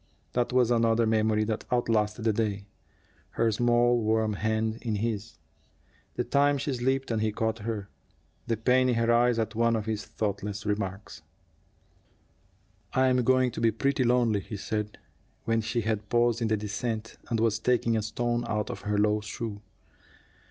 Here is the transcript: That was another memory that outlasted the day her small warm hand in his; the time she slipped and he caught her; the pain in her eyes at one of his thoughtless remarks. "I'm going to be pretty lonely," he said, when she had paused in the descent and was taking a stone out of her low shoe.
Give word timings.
That 0.33 0.51
was 0.51 0.71
another 0.71 1.05
memory 1.05 1.43
that 1.43 1.65
outlasted 1.71 2.23
the 2.25 2.33
day 2.33 2.65
her 3.37 3.51
small 3.51 4.01
warm 4.01 4.33
hand 4.33 4.79
in 4.81 4.95
his; 4.95 5.37
the 6.15 6.23
time 6.23 6.57
she 6.57 6.73
slipped 6.73 7.11
and 7.11 7.21
he 7.21 7.31
caught 7.31 7.59
her; 7.59 7.87
the 8.47 8.57
pain 8.57 8.89
in 8.89 8.95
her 8.95 9.11
eyes 9.13 9.37
at 9.37 9.53
one 9.53 9.75
of 9.75 9.85
his 9.85 10.03
thoughtless 10.03 10.65
remarks. 10.65 11.21
"I'm 12.93 13.23
going 13.23 13.51
to 13.51 13.61
be 13.61 13.69
pretty 13.69 14.03
lonely," 14.03 14.39
he 14.39 14.57
said, 14.57 14.97
when 15.45 15.61
she 15.61 15.81
had 15.81 16.09
paused 16.09 16.41
in 16.41 16.47
the 16.47 16.57
descent 16.57 17.17
and 17.29 17.39
was 17.39 17.59
taking 17.59 17.95
a 17.95 18.01
stone 18.01 18.43
out 18.47 18.71
of 18.71 18.81
her 18.81 18.97
low 18.97 19.19
shoe. 19.21 19.61